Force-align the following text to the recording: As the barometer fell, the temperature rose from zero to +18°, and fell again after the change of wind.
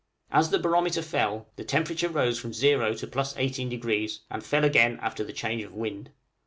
As 0.31 0.49
the 0.49 0.57
barometer 0.57 1.03
fell, 1.03 1.51
the 1.57 1.63
temperature 1.63 2.09
rose 2.09 2.39
from 2.39 2.53
zero 2.55 2.95
to 2.95 3.05
+18°, 3.05 4.19
and 4.31 4.43
fell 4.43 4.65
again 4.65 4.97
after 4.99 5.23
the 5.23 5.31
change 5.31 5.61
of 5.61 5.75
wind. 5.75 6.09